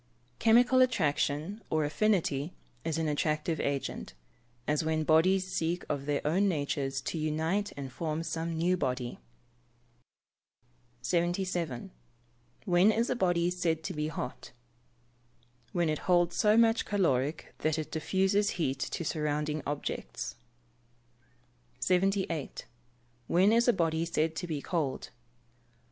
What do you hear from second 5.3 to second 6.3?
seek of their